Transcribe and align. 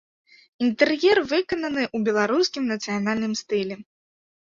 Інтэр'ер 0.67 1.21
выкананы 1.35 1.83
ў 1.85 1.97
беларускім 2.09 2.63
нацыянальным 2.73 3.33
стылі. 3.47 3.83